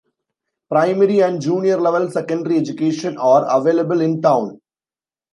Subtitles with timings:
[0.67, 4.59] Primary and junior level secondary education are available in town.